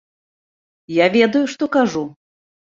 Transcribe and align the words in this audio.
Я 0.95 1.05
ведаю, 1.17 1.45
што 1.55 1.71
кажу. 1.79 2.05